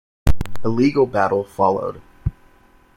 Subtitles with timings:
[0.63, 2.01] A legal battle followed.